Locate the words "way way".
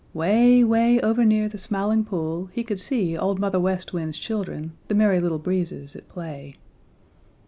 0.15-0.99